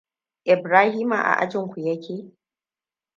Ibrahima 0.53 1.17
a 1.31 1.33
ajinku 1.41 1.79
yake? 1.87 2.15